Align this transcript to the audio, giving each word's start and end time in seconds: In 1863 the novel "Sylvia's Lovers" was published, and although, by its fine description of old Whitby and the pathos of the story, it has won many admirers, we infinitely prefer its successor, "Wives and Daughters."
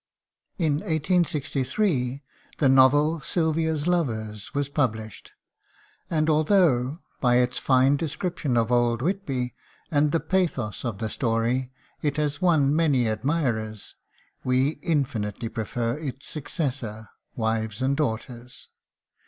In 0.57 0.77
1863 0.77 2.23
the 2.57 2.67
novel 2.69 3.19
"Sylvia's 3.21 3.85
Lovers" 3.85 4.51
was 4.51 4.67
published, 4.67 5.33
and 6.09 6.27
although, 6.27 6.97
by 7.19 7.35
its 7.35 7.59
fine 7.59 7.97
description 7.97 8.57
of 8.57 8.71
old 8.71 9.03
Whitby 9.03 9.53
and 9.91 10.11
the 10.11 10.19
pathos 10.19 10.83
of 10.83 10.97
the 10.97 11.07
story, 11.07 11.71
it 12.01 12.17
has 12.17 12.41
won 12.41 12.75
many 12.75 13.05
admirers, 13.07 13.93
we 14.43 14.79
infinitely 14.81 15.49
prefer 15.49 15.99
its 15.99 16.27
successor, 16.27 17.09
"Wives 17.35 17.79
and 17.79 17.95
Daughters." 17.95 18.69